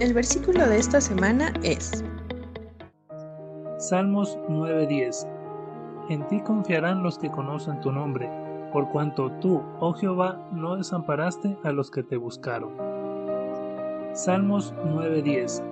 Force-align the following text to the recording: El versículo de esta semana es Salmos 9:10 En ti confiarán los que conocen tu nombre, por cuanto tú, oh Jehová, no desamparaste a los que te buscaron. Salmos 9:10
El 0.00 0.14
versículo 0.14 0.66
de 0.66 0.78
esta 0.78 0.98
semana 0.98 1.52
es 1.62 2.02
Salmos 3.76 4.38
9:10 4.48 5.28
En 6.08 6.26
ti 6.28 6.40
confiarán 6.40 7.02
los 7.02 7.18
que 7.18 7.30
conocen 7.30 7.82
tu 7.82 7.92
nombre, 7.92 8.30
por 8.72 8.88
cuanto 8.92 9.30
tú, 9.42 9.62
oh 9.78 9.92
Jehová, 9.92 10.48
no 10.52 10.76
desamparaste 10.76 11.58
a 11.64 11.72
los 11.72 11.90
que 11.90 12.02
te 12.02 12.16
buscaron. 12.16 12.72
Salmos 14.14 14.72
9:10 14.86 15.62